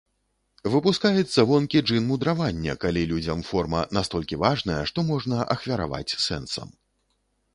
[0.75, 6.69] Выпускаецца вонкі джын мудравання, калі людзям форма настолькі важная, што можна ахвяраваць сэнсам.